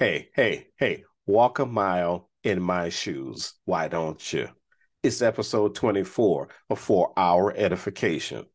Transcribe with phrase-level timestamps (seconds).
[0.00, 3.52] Hey, hey, hey, walk a mile in my shoes.
[3.66, 4.48] Why don't you?
[5.02, 8.46] It's episode 24 of For Our Edification.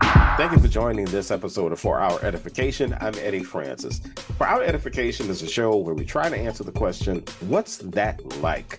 [0.00, 2.96] Thank you for joining this episode of For Our Edification.
[3.00, 3.98] I'm Eddie Francis.
[4.36, 8.24] For Our Edification is a show where we try to answer the question, what's that
[8.40, 8.78] like?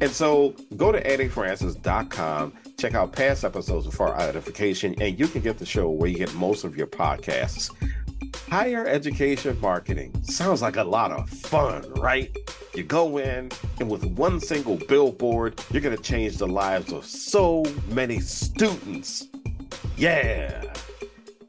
[0.00, 5.28] And so go to eddiefrancis.com, check out past episodes of For Our Edification, and you
[5.28, 7.70] can get the show where you get most of your podcasts.
[8.48, 12.34] Higher education marketing sounds like a lot of fun, right?
[12.74, 17.04] You go in, and with one single billboard, you're going to change the lives of
[17.04, 19.28] so many students.
[19.98, 20.72] Yeah.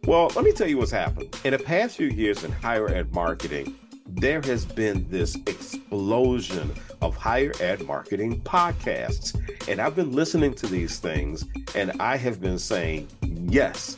[0.04, 1.34] Well, let me tell you what's happened.
[1.46, 3.74] In the past few years in higher ed marketing,
[4.06, 9.36] there has been this explosion of higher ed marketing podcasts.
[9.68, 13.98] And I've been listening to these things and I have been saying, yes,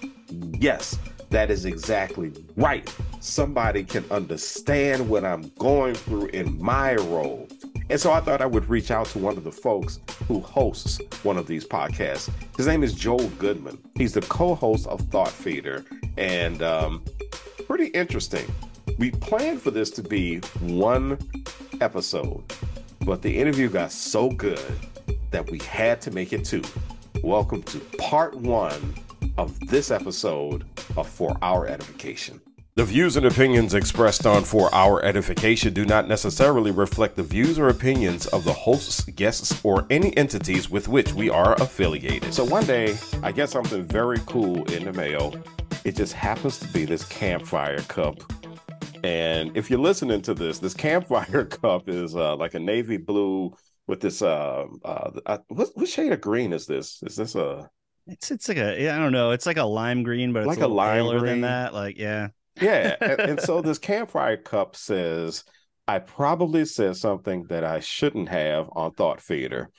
[0.60, 0.98] yes,
[1.30, 2.94] that is exactly right.
[3.20, 7.48] Somebody can understand what I'm going through in my role.
[7.90, 11.02] And so I thought I would reach out to one of the folks who hosts
[11.24, 12.30] one of these podcasts.
[12.56, 13.78] His name is Joel Goodman.
[13.96, 15.84] He's the co host of Thought Feeder
[16.18, 17.04] and um,
[17.68, 18.46] pretty interesting.
[18.98, 21.18] We planned for this to be one
[21.82, 22.44] episode,
[23.06, 24.62] but the interview got so good
[25.32, 26.62] that we had to make it two.
[27.22, 28.96] Welcome to part one
[29.38, 30.64] of this episode
[30.96, 32.40] of For Our Edification.
[32.76, 37.60] The views and opinions expressed on For Our Edification do not necessarily reflect the views
[37.60, 42.34] or opinions of the hosts, guests, or any entities with which we are affiliated.
[42.34, 45.36] So one day, I get something very cool in the mail.
[45.84, 48.24] It just happens to be this campfire cup
[49.04, 53.54] and if you're listening to this, this campfire cup is uh, like a navy blue
[53.88, 54.22] with this.
[54.22, 57.02] Uh, uh, what, what shade of green is this?
[57.04, 57.70] Is this a?
[58.08, 59.32] It's it's like a yeah, I don't know.
[59.32, 61.26] It's like a lime green, but it's Like a, a lime green?
[61.26, 61.74] than that.
[61.74, 62.30] Like yeah,
[62.60, 62.96] Yeah.
[63.02, 65.44] and, and so this campfire cup says,
[65.88, 69.70] "I probably said something that I shouldn't have on Thought Feeder."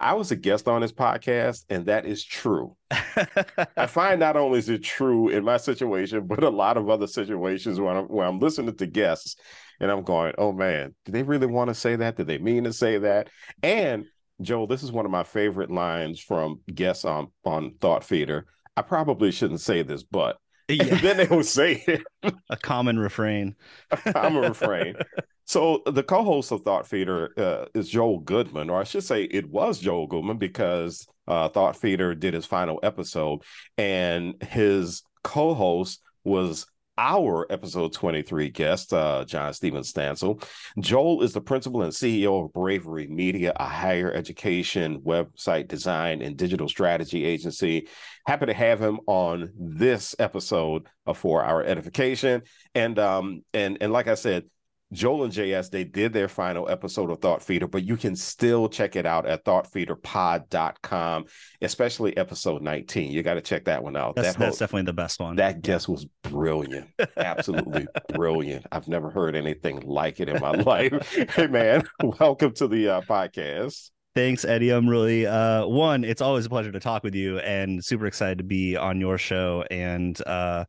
[0.00, 2.74] I was a guest on this podcast, and that is true.
[2.90, 7.06] I find not only is it true in my situation, but a lot of other
[7.06, 9.36] situations where I'm, where I'm listening to guests
[9.78, 12.16] and I'm going, oh man, do they really want to say that?
[12.16, 13.28] Did they mean to say that?
[13.62, 14.06] And
[14.40, 18.46] Joel, this is one of my favorite lines from guests on, on Thought Feeder.
[18.78, 22.02] I probably shouldn't say this, but yeah, then they will say it.
[22.48, 23.54] a common refrain.
[23.90, 24.96] A refrain.
[25.50, 29.50] So the co-host of Thought Feeder uh, is Joel Goodman, or I should say, it
[29.50, 33.42] was Joel Goodman because uh, Thought Feeder did his final episode,
[33.76, 36.66] and his co-host was
[36.98, 40.40] our episode 23 guest, uh, John Steven Stansel.
[40.78, 46.36] Joel is the principal and CEO of Bravery Media, a higher education website design and
[46.36, 47.88] digital strategy agency.
[48.24, 52.42] Happy to have him on this episode For Our Edification.
[52.76, 54.44] And um, and and like I said,
[54.92, 58.68] Joel and JS, they did their final episode of Thought Feeder, but you can still
[58.68, 61.24] check it out at thoughtfeederpod.com,
[61.62, 63.12] especially episode 19.
[63.12, 64.16] You got to check that one out.
[64.16, 65.36] That's that whole- that's definitely the best one.
[65.36, 66.88] that guest was brilliant.
[67.16, 68.66] Absolutely brilliant.
[68.72, 71.16] I've never heard anything like it in my life.
[71.30, 71.82] Hey, man,
[72.18, 73.90] welcome to the uh, podcast.
[74.16, 74.70] Thanks, Eddie.
[74.70, 76.02] I'm really uh one.
[76.02, 79.16] It's always a pleasure to talk with you, and super excited to be on your
[79.18, 79.64] show.
[79.70, 80.64] And uh,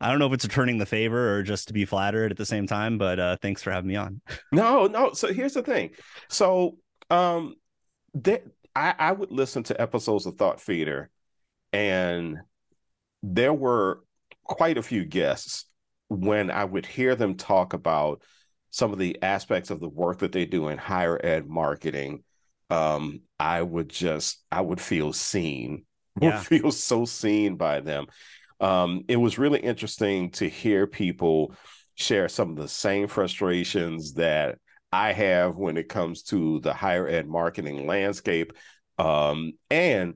[0.00, 2.46] I don't know if it's returning the favor or just to be flattered at the
[2.46, 4.20] same time, but uh, thanks for having me on.
[4.52, 5.12] No, no.
[5.12, 5.90] So here's the thing.
[6.28, 6.76] So,
[7.10, 7.56] um,
[8.14, 8.44] that
[8.74, 11.10] I, I would listen to episodes of Thought Feeder,
[11.72, 12.38] and
[13.22, 14.00] there were
[14.44, 15.64] quite a few guests
[16.08, 18.22] when I would hear them talk about
[18.70, 22.22] some of the aspects of the work that they do in higher ed marketing.
[22.70, 25.84] Um, I would just I would feel seen.
[26.20, 26.38] Yeah.
[26.38, 28.06] Would feel so seen by them.
[28.60, 31.54] Um, it was really interesting to hear people
[31.94, 34.58] share some of the same frustrations that
[34.92, 38.52] I have when it comes to the higher ed marketing landscape.
[38.98, 40.14] Um, and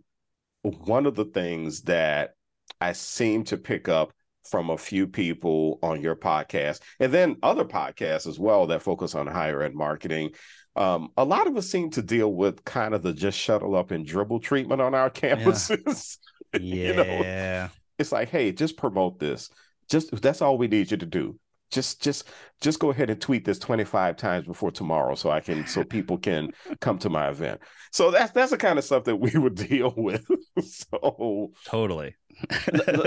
[0.62, 2.34] one of the things that
[2.80, 4.12] I seem to pick up
[4.44, 9.14] from a few people on your podcast, and then other podcasts as well that focus
[9.14, 10.30] on higher ed marketing.
[10.74, 13.90] Um, a lot of us seem to deal with kind of the just shuttle up
[13.90, 16.18] and dribble treatment on our campuses.
[16.60, 19.50] You know, Yeah, it's like, hey, just promote this.
[19.88, 21.38] Just that's all we need you to do.
[21.70, 22.28] Just just
[22.60, 26.18] just go ahead and tweet this 25 times before tomorrow so I can so people
[26.18, 26.50] can
[26.80, 27.60] come to my event.
[27.90, 30.26] So that's that's the kind of stuff that we would deal with.
[30.62, 32.14] so totally.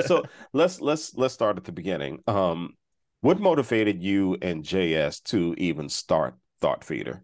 [0.06, 0.24] so
[0.54, 2.24] let's let's let's start at the beginning.
[2.28, 2.74] Um
[3.22, 7.24] what motivated you and JS to even start Thought Feeder?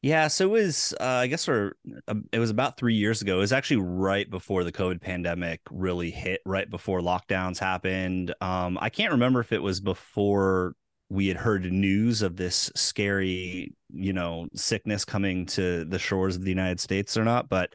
[0.00, 0.94] Yeah, so it was.
[1.00, 3.36] Uh, I guess for uh, it was about three years ago.
[3.36, 6.40] It was actually right before the COVID pandemic really hit.
[6.46, 8.32] Right before lockdowns happened.
[8.40, 10.74] Um, I can't remember if it was before
[11.08, 16.42] we had heard news of this scary, you know, sickness coming to the shores of
[16.42, 17.48] the United States or not.
[17.48, 17.74] But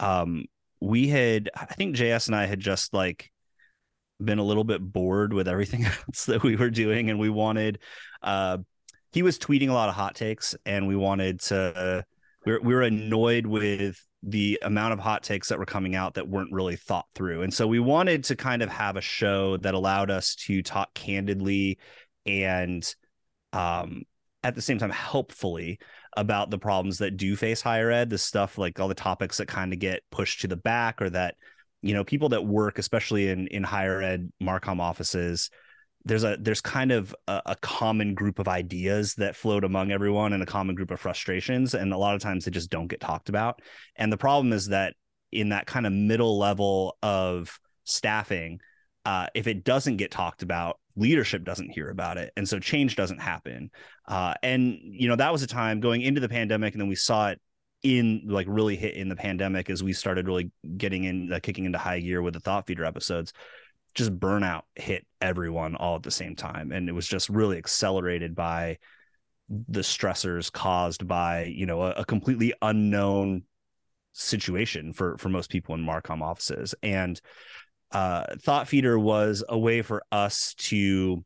[0.00, 0.44] um,
[0.80, 3.30] we had, I think JS and I had just like
[4.22, 7.78] been a little bit bored with everything else that we were doing, and we wanted.
[8.22, 8.58] Uh,
[9.14, 12.04] he was tweeting a lot of hot takes, and we wanted to.
[12.44, 16.14] We were, we were annoyed with the amount of hot takes that were coming out
[16.14, 19.56] that weren't really thought through, and so we wanted to kind of have a show
[19.58, 21.78] that allowed us to talk candidly
[22.26, 22.92] and
[23.52, 24.02] um,
[24.42, 25.78] at the same time helpfully
[26.16, 29.46] about the problems that do face higher ed the stuff like all the topics that
[29.46, 31.34] kind of get pushed to the back or that
[31.82, 35.50] you know people that work especially in in higher ed marcom offices
[36.04, 40.32] there's a there's kind of a, a, common group of ideas that float among everyone
[40.32, 43.00] and a common group of frustrations and a lot of times they just don't get
[43.00, 43.62] talked about.
[43.96, 44.94] And the problem is that
[45.32, 48.60] in that kind of middle level of staffing
[49.06, 52.96] uh, if it doesn't get talked about leadership doesn't hear about it and so change
[52.96, 53.70] doesn't happen.
[54.06, 56.94] Uh, and you know that was a time going into the pandemic and then we
[56.94, 57.40] saw it
[57.82, 61.66] in like really hit in the pandemic as we started really getting in uh, kicking
[61.66, 63.32] into high gear with the thought feeder episodes
[63.94, 66.72] just burnout hit everyone all at the same time.
[66.72, 68.78] And it was just really accelerated by
[69.48, 73.42] the stressors caused by you know a, a completely unknown
[74.12, 76.74] situation for for most people in marcom offices.
[76.82, 77.20] And
[77.92, 81.24] uh, Thought Feeder was a way for us to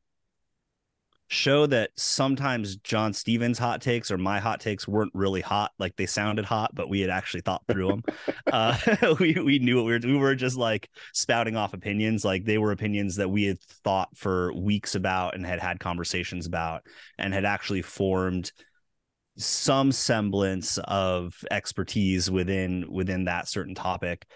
[1.28, 5.72] show that sometimes John Stevens' hot takes or my hot takes weren't really hot.
[5.78, 8.02] Like they sounded hot, but we had actually thought through them.
[8.52, 8.76] uh,
[9.20, 10.00] we we knew what we were.
[10.02, 12.24] We were just like spouting off opinions.
[12.24, 16.46] Like they were opinions that we had thought for weeks about and had had conversations
[16.46, 16.82] about
[17.18, 18.50] and had actually formed
[19.36, 24.26] some semblance of expertise within within that certain topic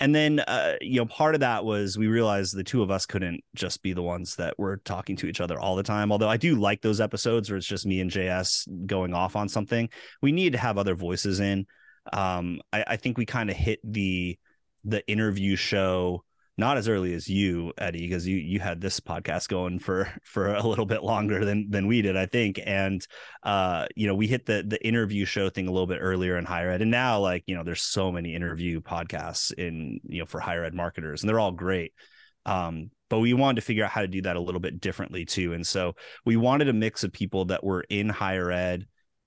[0.00, 3.06] and then uh, you know part of that was we realized the two of us
[3.06, 6.12] couldn't just be the ones that were talking to each other all the time.
[6.12, 9.48] Although i do like those episodes where it's just me and js going off on
[9.48, 9.88] something
[10.20, 11.66] we need to have other voices in.
[12.12, 14.38] Um, I, I think we kind of hit the
[14.84, 16.24] the interview show
[16.62, 20.54] not as early as you, Eddie, because you you had this podcast going for for
[20.54, 22.60] a little bit longer than than we did, I think.
[22.64, 23.04] And
[23.42, 26.44] uh, you know, we hit the the interview show thing a little bit earlier in
[26.44, 30.26] higher ed, and now like you know, there's so many interview podcasts in you know
[30.26, 31.94] for higher ed marketers, and they're all great.
[32.46, 35.24] Um, but we wanted to figure out how to do that a little bit differently
[35.24, 38.86] too, and so we wanted a mix of people that were in higher ed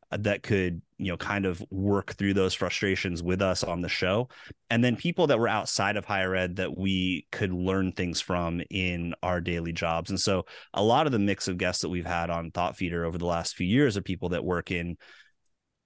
[0.10, 4.30] that could you know kind of work through those frustrations with us on the show.
[4.70, 8.62] And then people that were outside of higher ed that we could learn things from
[8.70, 10.10] in our daily jobs.
[10.10, 13.06] And so a lot of the mix of guests that we've had on thought feeder
[13.06, 14.98] over the last few years are people that work in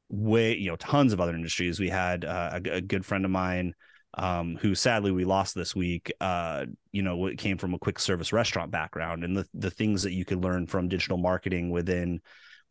[0.10, 1.80] way you know tons of other industries.
[1.80, 3.74] We had uh, a, a, good friend of mine
[4.16, 8.34] um, who sadly we lost this week uh, you know came from a quick service
[8.34, 9.24] restaurant background.
[9.24, 12.22] And the, the things that you could learn from digital marketing within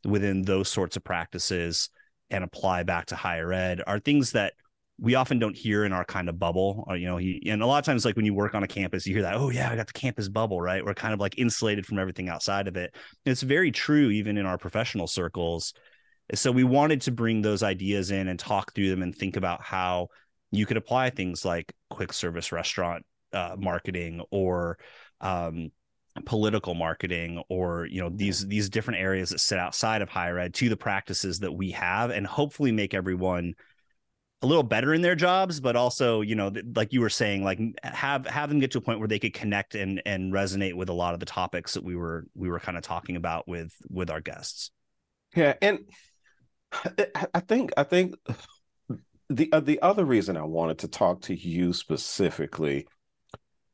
[0.04, 1.90] within those sorts of practices
[2.30, 4.54] and apply back to higher ed are things that
[5.00, 7.66] we often don't hear in our kind of bubble or, you know he, and a
[7.66, 9.70] lot of times like when you work on a campus you hear that oh yeah
[9.70, 10.84] i got the campus bubble right?
[10.84, 12.90] We're kind of like insulated from everything outside of it.
[13.24, 15.72] And it's very true even in our professional circles.
[16.34, 19.62] So we wanted to bring those ideas in and talk through them and think about
[19.62, 20.08] how
[20.50, 24.78] you could apply things like quick service restaurant uh, marketing or
[25.22, 25.70] um,
[26.24, 30.54] political marketing or you know these these different areas that sit outside of higher ed
[30.54, 33.54] to the practices that we have and hopefully make everyone
[34.42, 37.58] a little better in their jobs but also you know like you were saying like
[37.82, 40.88] have have them get to a point where they could connect and and resonate with
[40.88, 43.74] a lot of the topics that we were we were kind of talking about with
[43.88, 44.70] with our guests.
[45.34, 45.80] Yeah and
[47.34, 48.14] i think i think
[49.28, 52.86] the uh, the other reason i wanted to talk to you specifically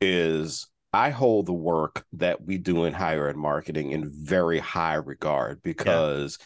[0.01, 4.95] is I hold the work that we do in higher ed marketing in very high
[4.95, 6.39] regard because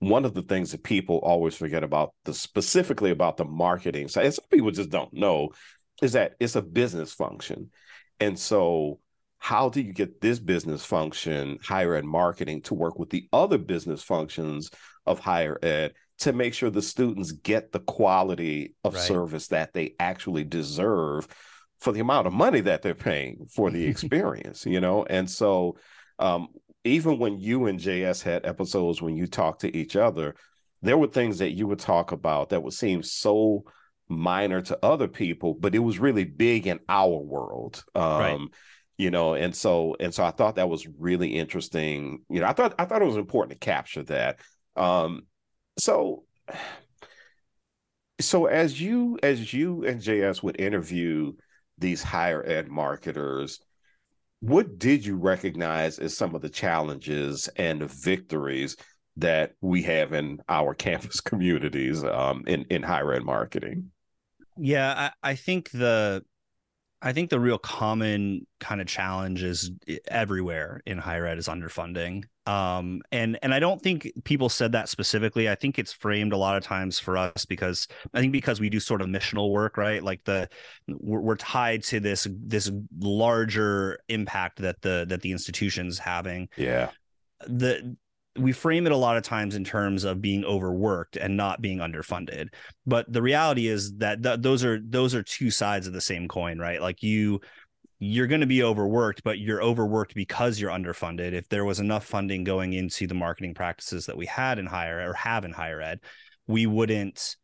[0.00, 0.08] yeah.
[0.08, 4.24] one of the things that people always forget about the specifically about the marketing side,
[4.24, 5.50] and some people just don't know,
[6.02, 7.70] is that it's a business function.
[8.18, 9.00] And so
[9.38, 13.58] how do you get this business function, higher ed marketing, to work with the other
[13.58, 14.70] business functions
[15.06, 19.02] of higher ed to make sure the students get the quality of right.
[19.02, 21.26] service that they actually deserve
[21.80, 25.04] for the amount of money that they're paying for the experience, you know?
[25.04, 25.76] And so
[26.18, 26.48] um,
[26.84, 30.34] even when you and JS had episodes when you talked to each other,
[30.82, 33.64] there were things that you would talk about that would seem so
[34.08, 37.84] minor to other people, but it was really big in our world.
[37.94, 38.40] Um, right.
[38.98, 42.22] You know, and so and so I thought that was really interesting.
[42.28, 44.40] You know, I thought I thought it was important to capture that.
[44.76, 45.22] Um,
[45.78, 46.24] so
[48.20, 51.32] so as you as you and JS would interview
[51.80, 53.60] these higher ed marketers,
[54.40, 58.76] what did you recognize as some of the challenges and the victories
[59.16, 63.90] that we have in our campus communities um, in in higher ed marketing?
[64.56, 66.24] Yeah, I, I think the
[67.02, 69.70] I think the real common kind of challenge is
[70.08, 72.24] everywhere in higher ed is underfunding.
[72.46, 75.48] Um, and and I don't think people said that specifically.
[75.48, 78.68] I think it's framed a lot of times for us because I think because we
[78.68, 80.02] do sort of missional work, right?
[80.02, 80.48] Like the
[80.88, 86.48] we're, we're tied to this this larger impact that the that the institution's having.
[86.56, 86.90] Yeah.
[87.46, 87.96] The
[88.38, 91.78] we frame it a lot of times in terms of being overworked and not being
[91.78, 92.48] underfunded.
[92.86, 96.28] But the reality is that th- those are those are two sides of the same
[96.28, 96.80] coin right?
[96.80, 97.40] Like you
[97.98, 101.32] you're going to be overworked but you're overworked because you're underfunded.
[101.32, 105.08] If there was enough funding going into the marketing practices that we had in higher
[105.08, 106.00] or have in higher ed
[106.46, 107.36] we wouldn't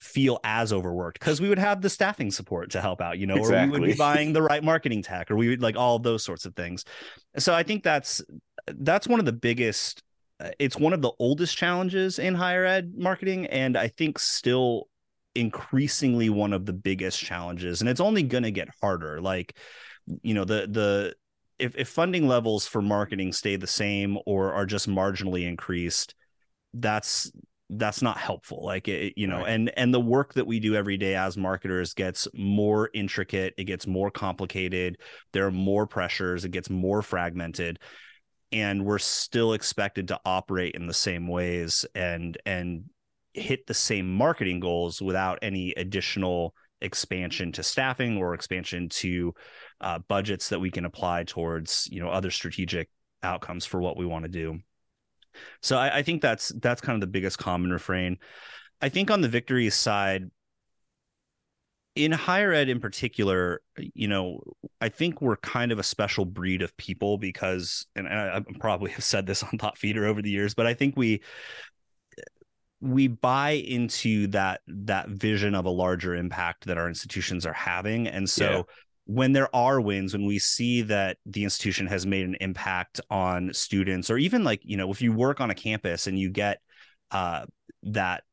[0.00, 3.36] feel as overworked because we would have the staffing support to help out you know
[3.36, 3.68] exactly.
[3.68, 6.22] or we would be buying the right marketing tech or we would like all those
[6.22, 6.84] sorts of things.
[7.38, 8.22] So i think that's
[8.66, 10.02] that's one of the biggest
[10.38, 14.86] Uh, it's one of the oldest challenges in higher ed marketing and i think still
[15.36, 19.20] increasingly one of the biggest challenges and it's only going to get harder.
[19.20, 19.56] Like
[20.22, 21.14] you know the the
[21.58, 26.14] if, if funding levels for marketing stay the same or are just marginally increased
[26.74, 27.30] that's
[27.70, 28.64] that's not helpful.
[28.64, 29.48] Like it, you know right.
[29.48, 33.64] and and the work that we do every day as marketers gets more intricate it
[33.64, 34.98] gets more complicated
[35.32, 37.78] there are more pressures it gets more fragmented
[38.56, 42.84] and we're still expected to operate in the same ways and and
[43.34, 49.34] hit the same marketing goals without any additional expansion to staffing or expansion to
[49.82, 52.88] uh, budgets that we can apply towards you know other strategic
[53.22, 54.58] outcomes for what we want to do.
[55.60, 58.16] So I, I think that's that's kind of the biggest common refrain.
[58.80, 60.30] I think on the victory side
[61.96, 64.40] in higher ed in particular, you know,
[64.80, 68.90] I think we're kind of a special breed of people because, and I, I probably
[68.92, 71.22] have said this on Thought Feeder over the years, but I think we
[72.82, 78.06] we buy into that that vision of a larger impact that our institutions are having,
[78.06, 78.50] and so.
[78.50, 78.62] Yeah.
[79.08, 83.54] When there are wins, when we see that the institution has made an impact on
[83.54, 86.58] students, or even like, you know, if you work on a campus and you get
[87.12, 87.46] uh,
[87.84, 88.24] that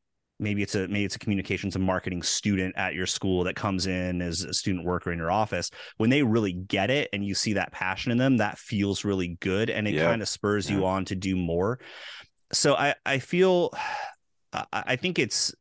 [0.44, 3.88] maybe it's a maybe it's a communications and marketing student at your school that comes
[3.88, 5.72] in as a student worker in your office.
[5.98, 9.38] When they really get it and you see that passion in them that feels really
[9.40, 10.78] good and it kind of spurs yeah.
[10.78, 11.80] you on to do more.
[12.52, 13.72] So i i feel
[14.72, 15.56] i think it's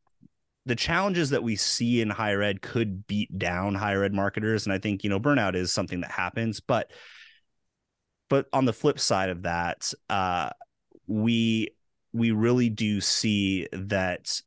[0.65, 4.73] the challenges that we see in higher ed could beat down higher ed marketers and
[4.73, 6.91] i think you know burnout is something that happens but
[8.29, 10.49] but on the flip side of that uh
[11.07, 11.69] we
[12.13, 14.39] we really do see that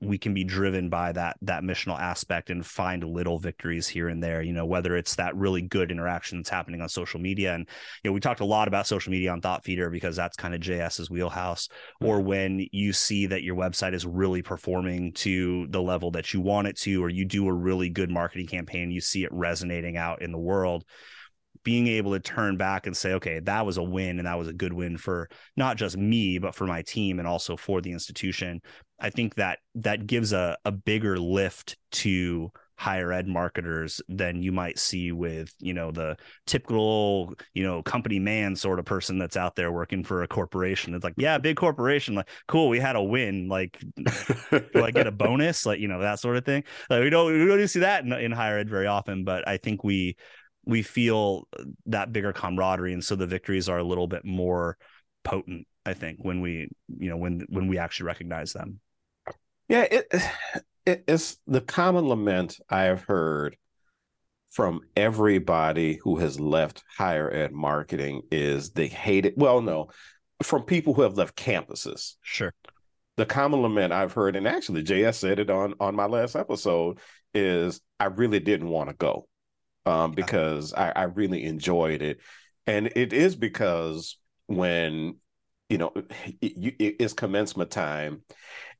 [0.00, 4.22] we can be driven by that that missional aspect and find little victories here and
[4.22, 7.66] there you know whether it's that really good interaction that's happening on social media and
[8.04, 10.54] you know we talked a lot about social media on thought feeder because that's kind
[10.54, 12.06] of js's wheelhouse mm-hmm.
[12.06, 16.42] or when you see that your website is really performing to the level that you
[16.42, 19.96] want it to or you do a really good marketing campaign you see it resonating
[19.96, 20.84] out in the world
[21.66, 24.46] being able to turn back and say, okay, that was a win and that was
[24.46, 27.90] a good win for not just me, but for my team and also for the
[27.90, 28.60] institution.
[28.98, 34.52] I think that that gives a, a bigger lift to higher ed marketers than you
[34.52, 36.14] might see with you know the
[36.46, 40.94] typical you know company man sort of person that's out there working for a corporation.
[40.94, 42.14] It's like yeah big corporation.
[42.14, 43.48] Like cool we had a win.
[43.48, 43.82] Like
[44.50, 45.64] do i get a bonus?
[45.64, 46.64] Like you know that sort of thing.
[46.90, 49.56] Like we don't we don't see that in, in higher ed very often but i
[49.56, 50.16] think we
[50.64, 51.48] we feel
[51.86, 52.92] that bigger camaraderie.
[52.92, 54.76] And so the victories are a little bit more
[55.24, 58.78] potent i think when we you know when when we actually recognize them
[59.68, 60.06] yeah it,
[60.86, 63.56] it it's the common lament i have heard
[64.50, 69.36] from everybody who has left higher ed marketing is they hate it.
[69.36, 69.88] Well no
[70.42, 72.14] from people who have left campuses.
[72.22, 72.52] Sure.
[73.16, 76.98] The common lament i've heard and actually js said it on on my last episode
[77.34, 79.26] is i really didn't want to go
[79.86, 82.18] um, because I, I really enjoyed it,
[82.66, 84.18] and it is because
[84.48, 85.16] when
[85.70, 86.06] you know it,
[86.42, 88.22] it, it's commencement time,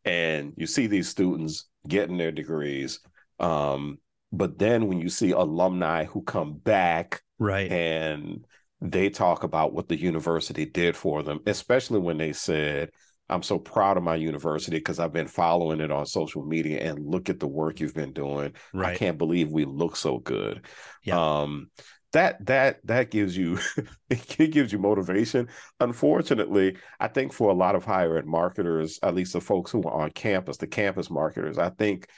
[0.07, 3.01] and you see these students getting their degrees,
[3.41, 3.99] um,
[4.33, 8.47] but then when you see alumni who come back, right, and
[8.81, 12.91] they talk about what the university did for them, especially when they said,
[13.29, 17.05] I'm so proud of my university because I've been following it on social media and
[17.05, 18.53] look at the work you've been doing.
[18.73, 18.95] Right.
[18.95, 20.65] I can't believe we look so good.
[21.03, 21.19] Yeah.
[21.19, 21.71] Um,
[22.13, 23.59] that that that gives you
[24.11, 25.49] it gives you motivation.
[25.81, 29.83] Unfortunately, I think for a lot of higher ed marketers, at least the folks who
[29.83, 32.09] are on campus, the campus marketers, I think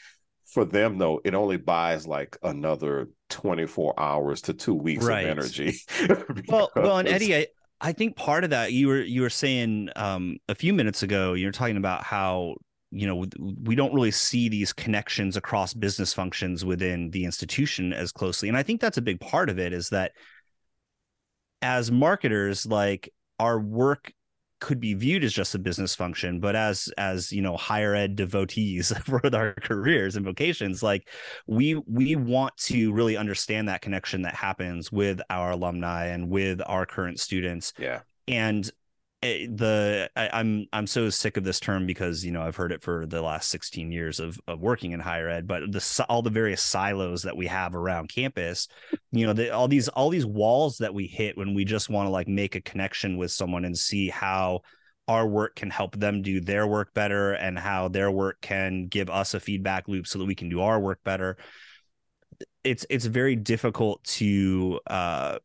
[0.47, 5.27] for them though, it only buys like another 24 hours to two weeks right.
[5.27, 5.77] of energy.
[6.49, 7.47] well, well, and Eddie, I,
[7.81, 11.35] I think part of that you were you were saying um, a few minutes ago,
[11.35, 12.57] you're talking about how
[12.91, 13.25] you know
[13.63, 18.57] we don't really see these connections across business functions within the institution as closely and
[18.57, 20.13] i think that's a big part of it is that
[21.61, 24.13] as marketers like our work
[24.61, 28.17] could be viewed as just a business function but as as you know higher ed
[28.17, 31.09] devotees for our careers and vocations like
[31.47, 36.61] we we want to really understand that connection that happens with our alumni and with
[36.67, 37.73] our current students.
[37.79, 38.01] Yeah.
[38.27, 38.71] And
[39.21, 42.55] Eh, the I, am I'm, I'm so sick of this term because you know I've
[42.55, 46.07] heard it for the last 16 years of of working in higher ed, but the
[46.09, 48.69] all the various silos that we have around campus,
[49.11, 52.07] you know, the, all these all these walls that we hit when we just want
[52.07, 54.61] to like make a connection with someone and see how
[55.09, 59.11] our work can help them do their work better and how their work can give
[59.11, 61.37] us a feedback loop so that we can do our work better.
[62.63, 65.39] It's it's very difficult to uh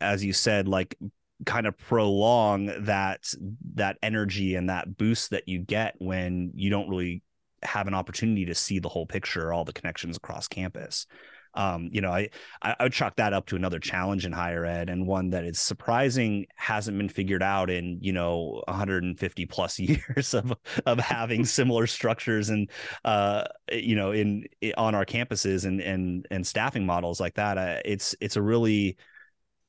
[0.00, 0.98] as you said like
[1.44, 3.32] kind of prolong that
[3.74, 7.22] that energy and that boost that you get when you don't really
[7.62, 11.06] have an opportunity to see the whole picture all the connections across campus
[11.54, 12.30] um, you know, I,
[12.62, 15.58] I would chalk that up to another challenge in higher ed and one that is
[15.58, 20.52] surprising hasn't been figured out in, you know, 150 plus years of,
[20.86, 22.70] of having similar structures and,
[23.04, 24.44] uh, you know, in,
[24.76, 27.58] on our campuses and, and, and staffing models like that.
[27.58, 28.96] Uh, it's, it's a really,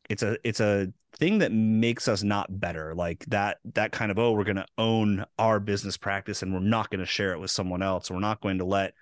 [0.10, 4.17] it's a, it's a thing that makes us not better like that that kind of
[4.17, 7.39] oh we're going to own our business practice and we're not going to share it
[7.39, 8.10] with someone else.
[8.10, 8.93] We're not going to let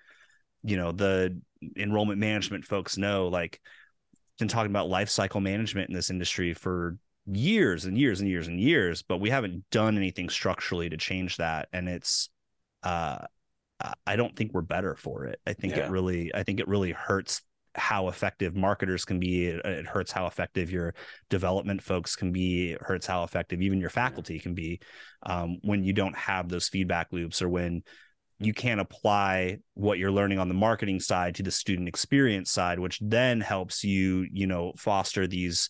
[0.62, 1.40] you know the
[1.76, 3.60] enrollment management folks know like
[4.38, 8.48] been talking about life cycle management in this industry for years and years and years
[8.48, 11.68] and years but we haven't done anything structurally to change that.
[11.72, 12.28] And it's
[12.82, 13.18] uh
[14.06, 15.40] i don't think we're better for it.
[15.46, 15.86] I think yeah.
[15.86, 17.42] it really i think it really hurts
[17.74, 19.46] how effective marketers can be.
[19.46, 20.94] It, hurts how effective your
[21.30, 22.72] development folks can be.
[22.72, 24.80] It hurts how effective even your faculty can be
[25.24, 27.82] um, when you don't have those feedback loops or when
[28.38, 32.78] you can't apply what you're learning on the marketing side to the student experience side,
[32.78, 35.68] which then helps you, you know, foster these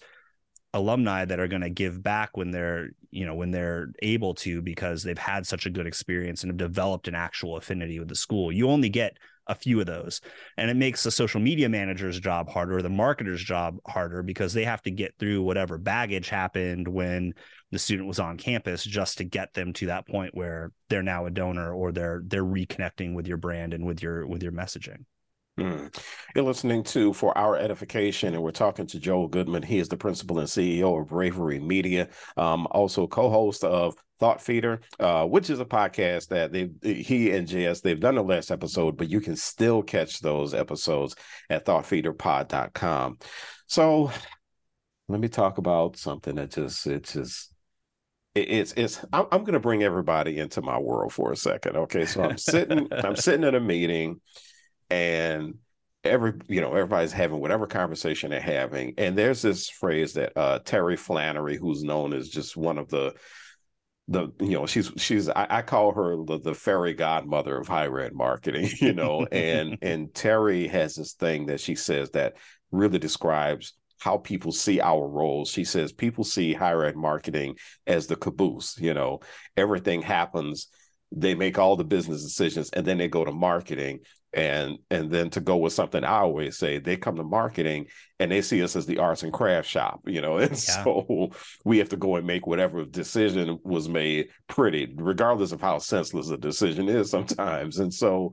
[0.74, 4.62] alumni that are going to give back when they're you know when they're able to
[4.62, 8.14] because they've had such a good experience and have developed an actual affinity with the
[8.14, 10.20] school you only get a few of those.
[10.56, 14.64] And it makes the social media manager's job harder, the marketer's job harder because they
[14.64, 17.34] have to get through whatever baggage happened when
[17.70, 21.26] the student was on campus just to get them to that point where they're now
[21.26, 25.04] a donor or they're they're reconnecting with your brand and with your with your messaging.
[25.58, 25.94] Mm.
[26.34, 29.62] You're listening to For Our Edification, and we're talking to Joel Goodman.
[29.62, 34.40] He is the principal and CEO of Bravery Media, um, also co host of Thought
[34.40, 38.50] Feeder, uh, which is a podcast that they he and JS they've done the last
[38.50, 41.16] episode, but you can still catch those episodes
[41.50, 43.18] at thoughtfeederpod.com.
[43.66, 44.10] So
[45.08, 47.52] let me talk about something that just it just
[48.34, 51.76] it's it's I'm, I'm going to bring everybody into my world for a second.
[51.76, 54.20] Okay, so I'm sitting I'm sitting in a meeting
[54.92, 55.54] and
[56.04, 58.94] every you know everybody's having whatever conversation they're having.
[58.98, 63.14] And there's this phrase that uh terry flannery who's known as just one of the
[64.08, 68.00] the you know she's she's I, I, call her the, the fairy godmother of higher
[68.00, 72.34] ed marketing you know and and terry has this thing that she says that
[72.72, 75.48] really describes how people see our roles.
[75.48, 77.54] She says people see higher ed marketing
[77.86, 79.20] as the caboose you know.
[79.56, 80.68] Everything happens
[81.14, 84.00] they make all the business decisions and then they go to marketing
[84.34, 87.86] and and then to go with something i always say they come to marketing
[88.18, 90.38] and they see us as the arts and craft shop you know?
[90.42, 90.84] And yeah.
[90.84, 91.30] so
[91.64, 96.28] we have to go and make whatever decision was made pretty regardless of how senseless
[96.28, 97.78] the decision is sometimes.
[97.78, 98.32] And so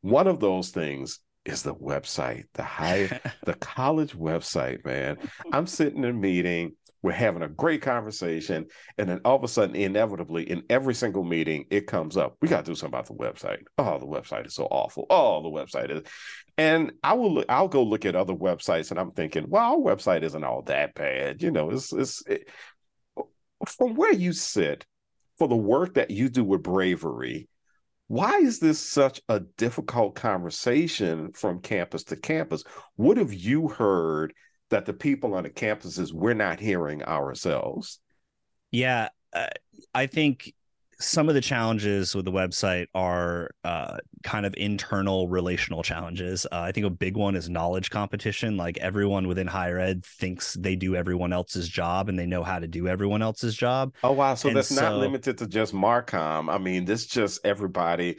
[0.00, 5.16] one of those things is the website the high the college website man.
[5.52, 8.66] I'm sitting in a meeting we're having a great conversation.
[8.96, 12.36] And then all of a sudden, inevitably, in every single meeting, it comes up.
[12.40, 13.62] We got to do something about the website.
[13.78, 15.06] Oh, the website is so awful.
[15.08, 16.02] Oh, the website is.
[16.56, 19.76] And I will look, I'll go look at other websites and I'm thinking, well, our
[19.78, 21.42] website isn't all that bad.
[21.42, 22.48] You know, it's, it's it,
[23.66, 24.84] from where you sit
[25.38, 27.48] for the work that you do with bravery.
[28.08, 32.64] Why is this such a difficult conversation from campus to campus?
[32.96, 34.32] What have you heard
[34.70, 38.00] that the people on the campuses we're not hearing ourselves.
[38.70, 39.46] Yeah, uh,
[39.94, 40.52] I think
[41.00, 46.44] some of the challenges with the website are uh, kind of internal relational challenges.
[46.50, 48.56] Uh, I think a big one is knowledge competition.
[48.56, 52.58] Like everyone within higher ed thinks they do everyone else's job and they know how
[52.58, 53.94] to do everyone else's job.
[54.02, 54.34] Oh wow!
[54.34, 56.52] So And that's not limited to just Marcom.
[56.52, 58.18] I mean, this just everybody.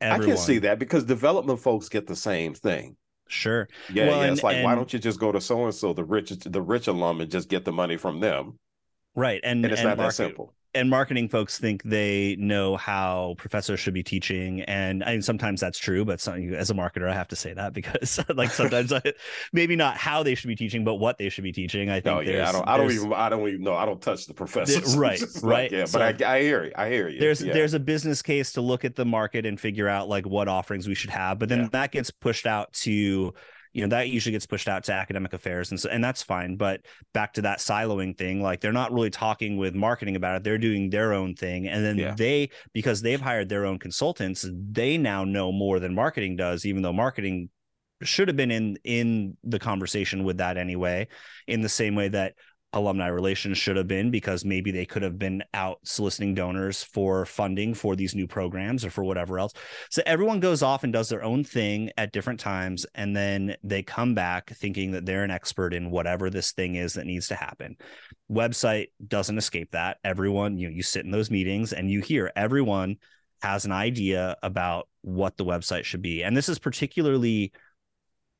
[0.00, 0.30] Everyone.
[0.30, 2.96] I can see that because development folks get the same thing.
[3.28, 3.68] Sure.
[3.88, 4.30] Yeah, Well, yeah.
[4.30, 6.62] It's and- like, why don't you just go to so and so, the rich, the
[6.62, 8.58] rich alum, and just get the money from them?
[9.14, 9.40] Right.
[9.42, 10.54] And, And it's and not that simple.
[10.76, 15.60] And marketing folks think they know how professors should be teaching and I mean, sometimes
[15.60, 18.92] that's true but some, as a marketer i have to say that because like sometimes
[18.92, 19.02] I,
[19.52, 22.04] maybe not how they should be teaching but what they should be teaching i think
[22.16, 22.68] No, yeah, I there's- don't.
[22.68, 23.12] I don't even.
[23.12, 23.74] I don't even know.
[23.74, 24.96] I don't touch the professors.
[24.96, 25.72] right, It's right.
[25.72, 26.72] yeah, So- but I, I hear you.
[26.76, 27.18] I hear you.
[27.18, 27.52] there's yeah.
[27.52, 30.86] there's a business case to look at the market and figure out like what offerings
[30.86, 31.68] we should have but then Yeah.
[31.72, 33.32] that gets pushed out to
[33.76, 36.56] you know that usually gets pushed out to academic affairs and so and that's fine
[36.56, 36.80] but
[37.12, 40.56] back to that siloing thing like they're not really talking with marketing about it they're
[40.56, 42.14] doing their own thing and then Yeah.
[42.14, 46.80] they because they've hired their own consultants they now know more than marketing does even
[46.80, 47.50] though marketing
[48.02, 51.06] should have been in in the conversation with that anyway
[51.46, 52.32] in the same way that
[52.76, 57.24] alumni relations should have been because maybe they could have been out soliciting donors for
[57.24, 59.52] funding for these new programs or for whatever else.
[59.90, 63.82] So everyone goes off and does their own thing at different times and then they
[63.82, 67.34] come back thinking that they're an expert in whatever this thing is that needs to
[67.34, 67.76] happen.
[68.30, 69.98] Website doesn't escape that.
[70.04, 72.96] Everyone, you know, you sit in those meetings and you hear everyone
[73.42, 76.22] has an idea about what the website should be.
[76.22, 77.52] And this is particularly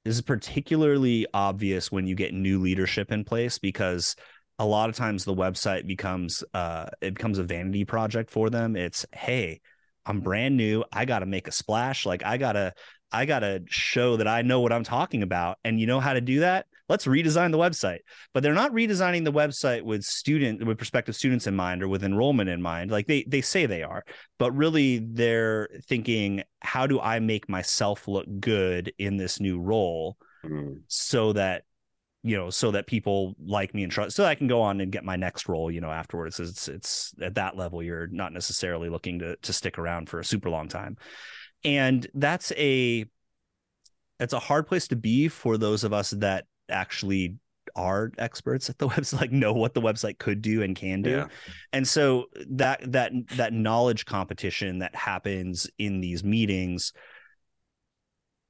[0.06, 4.14] this is particularly obvious when you get new leadership in place because
[4.60, 8.76] a lot of times the website becomes uh it becomes a vanity project for them.
[8.76, 9.60] It's hey
[10.06, 10.84] i'm brand new.
[10.92, 12.06] I got to make a splash.
[12.06, 12.72] Like i got to
[13.10, 15.58] i got to show that i know what i'm talking about.
[15.64, 17.98] And you know how to do that let's redesign the website.
[18.32, 22.04] But they're not redesigning the website with student with prospective students in mind or with
[22.04, 22.90] enrollment in mind.
[22.90, 24.04] Like they they say they are
[24.38, 30.16] but really they're thinking how do i make myself look good in this new role
[30.44, 30.82] Mm.
[30.86, 31.64] so that
[32.22, 34.80] you know so that people like me and trust so that I can go on
[34.80, 36.38] and get my next role you know afterwards?
[36.38, 40.24] It's it's at that level you're not necessarily looking to to stick around for a
[40.24, 40.98] super long time.
[41.64, 43.06] And that's a
[44.20, 47.36] it's a hard place to be for those of us that actually
[47.74, 51.10] are experts at the website like know what the website could do and can do
[51.10, 51.26] Yeah.
[51.72, 56.92] and so that that that knowledge competition that happens in these meetings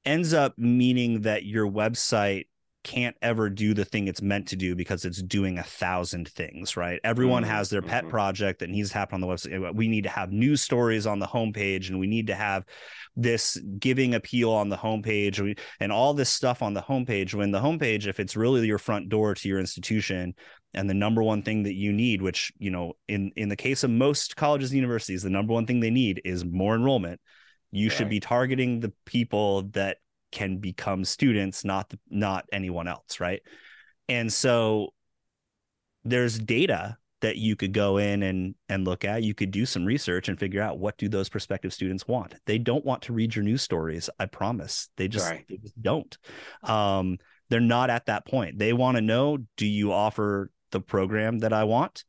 [0.04, 2.46] ends up meaning that your website
[2.86, 6.76] can't ever do the thing it's meant to do because it's doing a thousand things,
[6.76, 7.00] right?
[7.02, 8.10] Everyone Mhm, has their pet mhm.
[8.10, 9.74] project that needs to happen on the website.
[9.74, 12.64] We need to have news stories on the homepage and we need to have
[13.16, 17.34] this giving appeal on the homepage and all this stuff on the homepage.
[17.34, 20.34] When the homepage, if it's really your front door to your institution,
[20.72, 23.82] and the number one thing that you need, which, you know, in, in the case
[23.82, 27.20] of most colleges and universities, the number one thing they need is more enrollment.
[27.72, 29.98] You should be targeting the people that
[30.32, 33.42] can become students not the, not anyone else right?
[34.08, 34.90] And so
[36.04, 39.22] there's data that you could go in and and look at.
[39.22, 42.34] You could do some research and figure out what do those prospective students want.
[42.46, 44.88] They don't want to read your news stories i promise.
[44.96, 45.44] They just, Right.
[45.48, 46.16] they just don't.
[46.62, 48.58] Um they're not at that point.
[48.58, 52.04] They want to know do you offer the program that i want?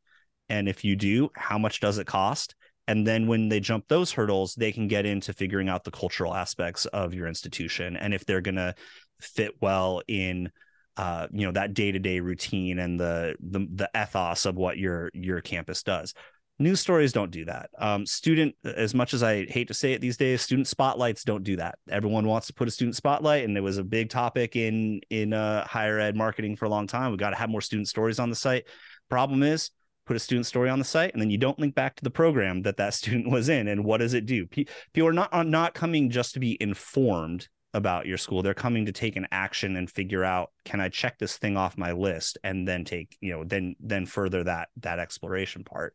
[0.48, 2.54] And if you do how much does it cost
[2.88, 6.34] and then when they jump those hurdles they can get into figuring out the cultural
[6.34, 8.74] aspects of your institution and if they're going to
[9.20, 10.50] fit well in
[10.98, 15.40] uh, you know that day-to-day routine and the, the the ethos of what your your
[15.40, 16.12] campus does.
[16.58, 17.70] News stories don't do that.
[17.78, 21.44] Um, student as much as i hate to say it these days student spotlights don't
[21.44, 21.78] do that.
[21.88, 25.32] Everyone wants to put a student spotlight and it was a big topic in in
[25.32, 27.12] uh, higher ed marketing for a long time.
[27.12, 28.66] We got to have more student stories on the site.
[29.08, 29.70] Problem is
[30.08, 32.10] put a student story on the site and then you don't link back to the
[32.10, 34.46] program that that student was in and what does it do?
[34.46, 38.42] People are not are not coming just to be informed about your school.
[38.42, 41.76] They're coming to take an action and figure out can i check this thing off
[41.76, 42.38] my list?
[42.42, 45.94] And then take you know then then further that that exploration part.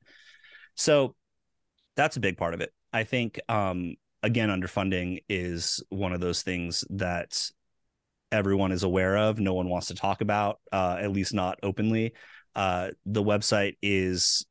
[0.76, 1.16] So
[1.96, 2.72] that's a big part of it.
[2.94, 7.50] I think um again underfunding is one of those things that
[8.32, 12.14] everyone is aware of no one wants to talk about uh at least not openly
[12.56, 14.46] uh the website is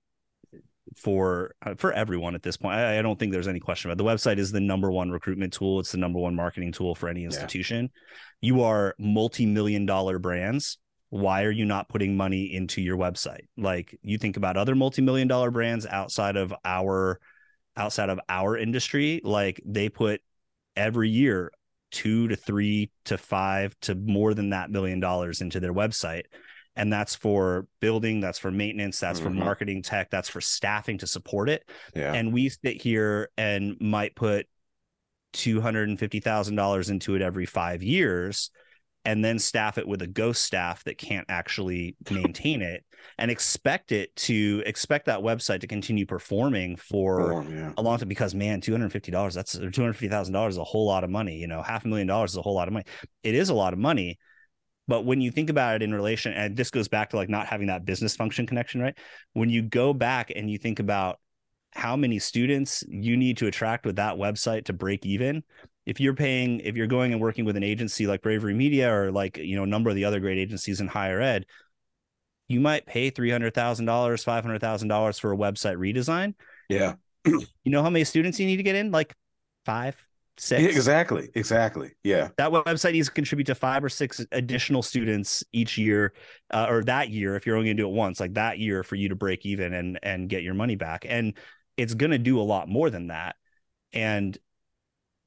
[0.97, 2.75] for uh, for everyone at this point.
[2.75, 4.05] I, I don't think there's any question about it.
[4.05, 5.81] the website is the number one recruitment tool.
[5.81, 7.91] It's the number one marketing tool for any institution.
[8.41, 10.79] You are multi-million dollar brands.
[11.11, 13.47] Why are you not putting money into your website?
[13.57, 17.21] Like you think about other multi-million dollar brands outside of our
[17.77, 20.21] outside of our industry, like they put
[20.77, 21.53] every year
[21.91, 26.23] two to three to five to more than that million dollars into their website
[26.77, 29.29] and that's for building that's for maintenance that's mm-hmm.
[29.29, 32.13] for marketing tech that's for staffing to support it yeah.
[32.13, 34.47] and we sit here and might put
[35.35, 38.51] $250,000 into it every 5 years
[39.05, 42.85] and then staff it with a ghost staff that can't actually maintain it
[43.19, 47.73] and expect it to expect that website to continue performing for oh, yeah.
[47.77, 51.47] a long time because man $250 that's $250,000 is a whole lot of money you
[51.47, 52.85] know half a million dollars is a whole lot of money
[53.23, 54.19] it is a lot of money
[54.93, 57.47] but when you think about it in relation and this goes back to like not
[57.47, 58.95] having that business function connection right?
[59.33, 61.19] When you go back and you think about
[61.71, 65.45] how many students you need to attract with that website to break even
[65.87, 69.11] if you're paying if you're going and working with an agency like bravery media or
[69.11, 71.47] like you know a number of the other great agencies in higher ed
[72.49, 73.51] you might pay $300000
[73.87, 76.35] $500000 for a website redesign.
[76.69, 76.97] Yeah.
[77.25, 78.91] You know how many students you need to get in?
[78.91, 79.15] Like
[79.65, 79.97] five
[80.39, 80.75] six.
[80.75, 82.29] exactly exactly yeah.
[82.39, 86.15] That website needs to contribute to five or six additional students each year
[86.53, 88.83] uh, or that year if you're only going to do it once like that year
[88.83, 91.05] for you to break even and and get your money back.
[91.09, 91.35] And
[91.77, 93.37] it's going to do a lot more than that.
[93.93, 94.37] And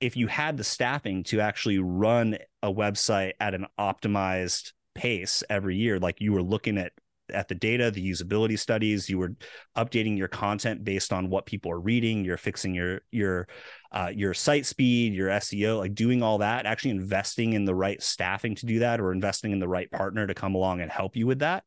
[0.01, 5.75] if you had the staffing to actually run a website at an optimized pace every
[5.75, 6.93] year like you were looking at
[7.33, 9.35] at the data the usability studies you were
[9.75, 13.47] updating your content based on what people are reading you're fixing your your
[13.95, 18.03] uh, your site speed your seo like doing all that actually investing in the right
[18.03, 21.15] staffing to do that or investing in the right partner to come along and help
[21.15, 21.63] you with that.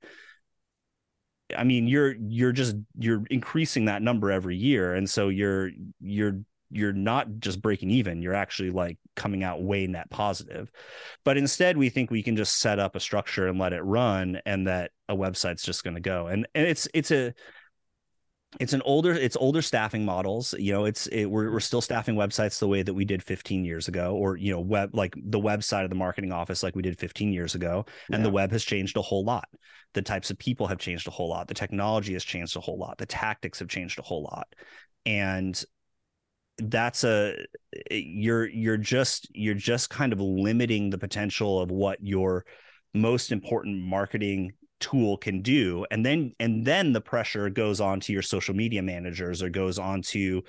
[1.57, 6.41] I mean, you're you're just you're increasing that number every year, and so you're you're
[6.71, 8.21] you're not just breaking even.
[8.21, 10.71] You're actually like coming out way net positive.
[11.25, 14.41] But instead we think we can just set up a structure and let it run
[14.45, 16.27] and that a website's just going to go.
[16.27, 17.33] And and it's it's a
[18.61, 22.15] it's an older it's older staffing models you know it's it, we're, we're still staffing
[22.15, 25.39] websites the way that we did 15 years ago or you know web like the
[25.39, 28.25] website of the marketing office like we did 15 years ago and yeah.
[28.25, 29.49] the web has changed a whole lot.
[29.95, 31.49] The types of people have changed a whole lot.
[31.49, 32.99] The technology has changed a whole lot.
[32.99, 34.49] The tactics have changed a whole lot.
[35.07, 35.63] And
[36.59, 37.37] that's a
[37.91, 42.45] eh, you're you're just you're just kind of limiting the potential of what your
[42.95, 48.13] most important marketing tool can do and then and then the pressure goes on to
[48.13, 50.43] your social media managers or goes on to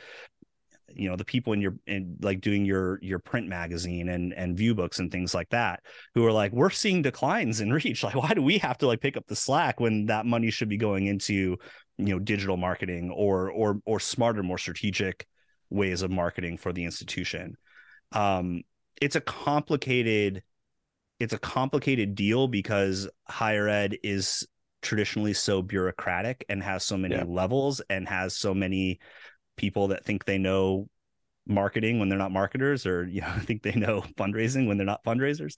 [0.96, 4.58] you know the people in your in like doing your your print magazine and and
[4.58, 5.82] view books and things like that
[6.16, 8.04] who are like we're seeing declines in reach.
[8.04, 10.70] Like why do we have to like pick up the slack when that money should
[10.70, 11.58] be going into
[11.98, 15.28] you know digital marketing or or or smarter more strategic
[15.70, 17.56] ways of marketing for the institution?
[18.12, 18.62] Um
[19.02, 20.44] it's a complicated
[21.20, 24.48] it's a complicated deal because higher ed is
[24.82, 27.26] traditionally so bureaucratic and has so many yeah.
[27.28, 29.00] levels and has so many
[29.58, 30.88] people that think they know
[31.46, 35.04] marketing when they're not marketers or you know think they know fundraising when they're not
[35.04, 35.56] fundraisers.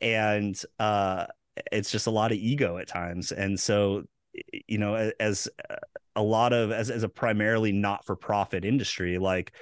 [0.00, 1.26] And uh
[1.70, 3.30] it's just a lot of ego at times.
[3.30, 4.04] And so
[4.66, 5.48] you know as
[6.16, 9.52] a lot of as, as a primarily not for profit industry like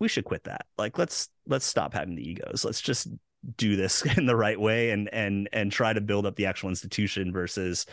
[0.00, 0.66] we should quit that.
[0.76, 2.64] Like let's let's stop having the egos.
[2.64, 3.08] Let's just
[3.56, 6.68] do this in the right way and and and try to build up the actual
[6.68, 7.86] institution versus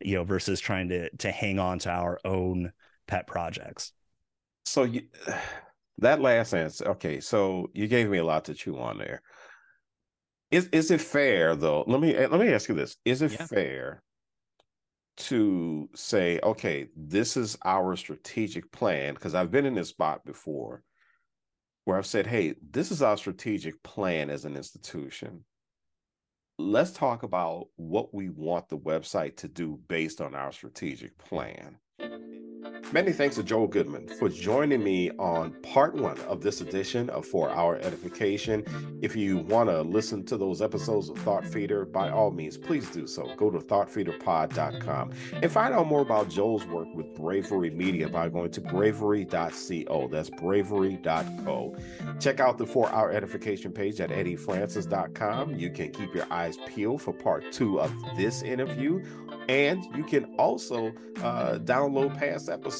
[0.00, 2.72] you know versus trying to to hang on to our own
[3.06, 3.92] pet projects.
[4.64, 5.02] So you,
[5.98, 9.22] that last answer okay so you gave me a lot to chew on there.
[10.50, 12.96] Is is it fair though let me let me ask you this.
[13.04, 13.46] Is it yeah.
[13.46, 14.02] fair
[15.16, 19.14] to say okay this is our strategic plan?
[19.14, 20.82] Because i've been in this spot before
[21.84, 25.44] where I've said, hey, this is our strategic plan as an institution.
[26.58, 31.78] Let's talk about what we want the website to do based on our strategic plan.
[32.92, 37.26] Many thanks to Joel Goodman for joining me on part one of this edition of
[37.26, 38.64] For Our Edification.
[39.02, 42.88] If you want to listen to those episodes of Thought Feeder, by all means, please
[42.90, 43.34] do so.
[43.36, 48.52] Go to thoughtfeederpod.com and find out more about Joel's work with Bravery Media by going
[48.52, 50.08] to bravery.co.
[50.08, 51.76] That's bravery.co.
[52.20, 55.56] Check out the For Our Edification page at eddiefrancis.com.
[55.56, 59.02] You can keep your eyes peeled for part two of this interview
[59.48, 60.92] and you can also
[61.22, 62.73] uh, download past episodes.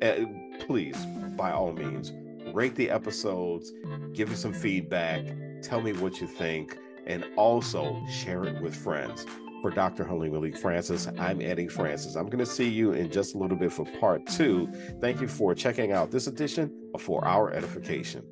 [0.00, 0.24] Uh,
[0.60, 0.96] please,
[1.36, 2.12] by all means,
[2.54, 3.72] rate the episodes,
[4.12, 5.24] give me some feedback,
[5.62, 9.26] tell me what you think, and also share it with friends.
[9.60, 10.04] For Dr.
[10.04, 12.14] Halim Malik Francis, I'm Eddie Francis.
[12.14, 14.68] I'm going to see you in just a little bit for part two.
[15.00, 18.24] Thank you for checking out this edition of For Our Edification.